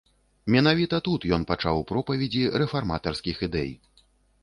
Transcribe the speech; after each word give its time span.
Менавіта 0.55 1.01
тут 1.09 1.27
ён 1.37 1.45
пачаў 1.53 1.83
пропаведзі 1.93 2.45
рэфарматарскіх 2.59 3.37
ідэй. 3.51 3.71